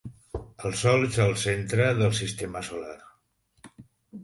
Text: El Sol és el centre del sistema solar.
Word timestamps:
El 0.67 0.71
Sol 0.79 1.05
és 1.07 1.19
el 1.25 1.35
centre 1.43 1.91
del 2.01 2.17
sistema 2.21 2.65
solar. 2.73 2.99